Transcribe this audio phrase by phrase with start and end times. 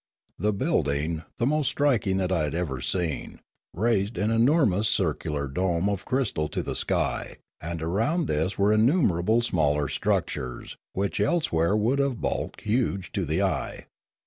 [0.39, 3.39] The building, the most striking that I had ever seen,
[3.75, 9.41] raised an enormous circular dome of crystal to the sky, and around this were innumerable
[9.43, 13.85] smaller structures, which elsewhere would have bulked huge to the eye.